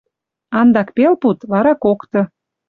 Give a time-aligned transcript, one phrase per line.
[0.59, 2.21] Андак пел пуд, вара кокты